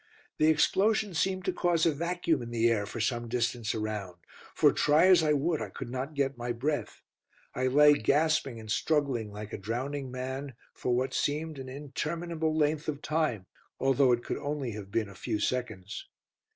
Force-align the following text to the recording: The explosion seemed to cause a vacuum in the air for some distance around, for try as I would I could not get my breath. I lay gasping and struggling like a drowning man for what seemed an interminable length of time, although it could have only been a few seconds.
The 0.39 0.47
explosion 0.47 1.13
seemed 1.13 1.45
to 1.45 1.53
cause 1.53 1.85
a 1.85 1.93
vacuum 1.93 2.41
in 2.41 2.49
the 2.49 2.71
air 2.71 2.87
for 2.87 2.99
some 2.99 3.27
distance 3.27 3.75
around, 3.75 4.17
for 4.55 4.71
try 4.73 5.05
as 5.05 5.21
I 5.21 5.33
would 5.33 5.61
I 5.61 5.69
could 5.69 5.91
not 5.91 6.15
get 6.15 6.39
my 6.39 6.51
breath. 6.53 7.03
I 7.53 7.67
lay 7.67 7.93
gasping 7.93 8.59
and 8.59 8.71
struggling 8.71 9.31
like 9.31 9.53
a 9.53 9.59
drowning 9.59 10.09
man 10.09 10.55
for 10.73 10.95
what 10.95 11.13
seemed 11.13 11.59
an 11.59 11.69
interminable 11.69 12.57
length 12.57 12.87
of 12.87 13.03
time, 13.03 13.45
although 13.79 14.11
it 14.11 14.23
could 14.23 14.37
have 14.37 14.45
only 14.47 14.75
been 14.85 15.07
a 15.07 15.13
few 15.13 15.39
seconds. 15.39 16.07